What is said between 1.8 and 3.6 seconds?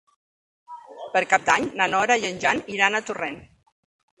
na Nora i en Jan iran a Torrent.